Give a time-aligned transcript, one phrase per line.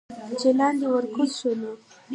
[0.39, 1.71] چې لاندې ورکوز شو نو